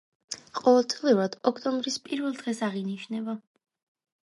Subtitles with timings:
[0.59, 3.39] ყოველწლიურად ოქტომბრის პირველ დღეს აღინიშნება.